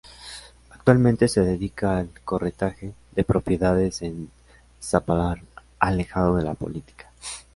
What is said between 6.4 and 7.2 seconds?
la política.